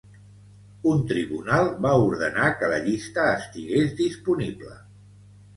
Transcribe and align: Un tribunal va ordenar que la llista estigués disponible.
Un 0.91 1.03
tribunal 1.11 1.69
va 1.87 1.91
ordenar 2.07 2.47
que 2.63 2.71
la 2.73 2.79
llista 2.87 3.29
estigués 3.37 3.97
disponible. 4.03 4.81